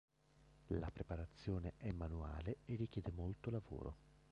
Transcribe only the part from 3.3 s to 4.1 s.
lavoro.